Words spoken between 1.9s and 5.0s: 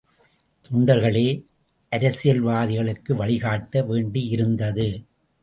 அரசியல்வாதிகளுக்கு வழிகாட்ட வேண்டியிருந்தது.